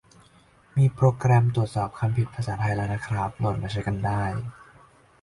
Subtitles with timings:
[0.77, 4.23] มีโปรแกรมตรวจสอบคำผิดภาษาไทยแล้วนะครับ โหลดมาใช้กันได้